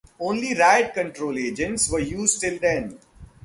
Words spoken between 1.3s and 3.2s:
agents were used till then.